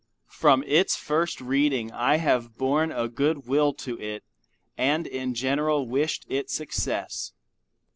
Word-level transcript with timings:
From 0.31 0.63
its 0.63 0.95
first 0.95 1.39
reading 1.39 1.91
I 1.91 2.15
have 2.15 2.57
borne 2.57 2.91
a 2.91 3.07
good 3.07 3.45
will 3.45 3.71
to 3.85 3.99
it, 4.01 4.23
and 4.75 5.05
in 5.05 5.35
general 5.35 5.87
wished 5.87 6.25
it 6.27 6.49
success. 6.49 7.33